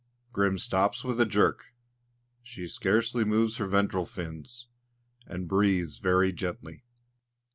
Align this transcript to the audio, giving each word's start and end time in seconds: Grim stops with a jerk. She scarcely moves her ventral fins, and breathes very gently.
Grim 0.33 0.57
stops 0.57 1.03
with 1.03 1.21
a 1.21 1.27
jerk. 1.27 1.75
She 2.41 2.67
scarcely 2.67 3.23
moves 3.23 3.57
her 3.57 3.67
ventral 3.67 4.07
fins, 4.07 4.67
and 5.27 5.47
breathes 5.47 5.99
very 5.99 6.31
gently. 6.33 6.83